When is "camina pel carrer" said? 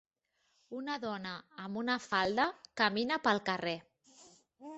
2.83-3.77